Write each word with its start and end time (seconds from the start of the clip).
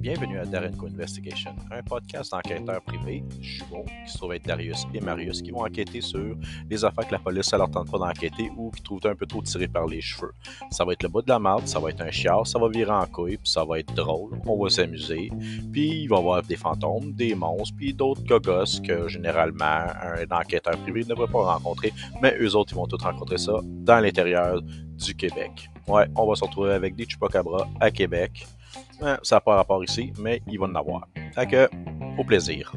Bienvenue 0.00 0.38
à 0.38 0.44
Darenco 0.44 0.86
Investigation, 0.86 1.56
un 1.72 1.82
podcast 1.82 2.30
d'enquêteurs 2.30 2.80
privés, 2.82 3.24
jumeaux, 3.40 3.84
qui 4.04 4.12
se 4.12 4.16
trouvent 4.16 4.32
être 4.32 4.46
Darius 4.46 4.86
et 4.94 5.00
Marius, 5.00 5.42
qui 5.42 5.50
vont 5.50 5.64
enquêter 5.64 6.00
sur 6.00 6.36
les 6.70 6.84
affaires 6.84 7.08
que 7.08 7.14
la 7.14 7.18
police 7.18 7.52
ne 7.52 7.58
leur 7.58 7.68
tente 7.68 7.90
pas 7.90 7.98
d'enquêter 7.98 8.48
ou 8.56 8.70
qui 8.70 8.80
trouvent 8.80 9.04
un 9.06 9.16
peu 9.16 9.26
trop 9.26 9.42
tiré 9.42 9.66
par 9.66 9.86
les 9.86 10.00
cheveux. 10.00 10.30
Ça 10.70 10.84
va 10.84 10.92
être 10.92 11.02
le 11.02 11.08
bout 11.08 11.22
de 11.22 11.28
la 11.28 11.40
marde, 11.40 11.66
ça 11.66 11.80
va 11.80 11.90
être 11.90 12.00
un 12.00 12.12
chiard, 12.12 12.46
ça 12.46 12.60
va 12.60 12.68
virer 12.68 12.92
en 12.92 13.06
couille, 13.06 13.38
puis 13.38 13.50
ça 13.50 13.64
va 13.64 13.80
être 13.80 13.92
drôle, 13.92 14.40
on 14.46 14.62
va 14.62 14.70
s'amuser, 14.70 15.30
puis 15.72 16.02
il 16.02 16.08
va 16.08 16.16
y 16.16 16.18
avoir 16.20 16.42
des 16.44 16.56
fantômes, 16.56 17.12
des 17.12 17.34
monstres, 17.34 17.74
puis 17.76 17.92
d'autres 17.92 18.22
gogos 18.22 18.80
que 18.86 19.08
généralement 19.08 19.64
un 19.64 20.30
enquêteur 20.30 20.78
privé 20.78 21.00
ne 21.00 21.08
devrait 21.08 21.26
pas 21.26 21.54
rencontrer, 21.54 21.92
mais 22.22 22.36
eux 22.40 22.54
autres, 22.54 22.72
ils 22.72 22.76
vont 22.76 22.86
tous 22.86 23.02
rencontrer 23.02 23.38
ça 23.38 23.54
dans 23.64 23.98
l'intérieur 23.98 24.62
du 24.62 25.14
Québec. 25.16 25.68
Ouais, 25.88 26.06
on 26.14 26.28
va 26.28 26.36
se 26.36 26.44
retrouver 26.44 26.72
avec 26.72 26.94
des 26.94 27.04
Chupacabras 27.04 27.66
à 27.80 27.90
Québec. 27.90 28.46
Ça 29.22 29.36
n'a 29.36 29.40
pas 29.40 29.56
rapport 29.56 29.82
ici, 29.84 30.12
mais 30.18 30.42
il 30.46 30.58
va 30.58 30.66
en 30.66 30.74
avoir. 30.74 31.08
Fait 31.34 31.46
que, 31.46 31.68
au 32.18 32.24
plaisir. 32.24 32.72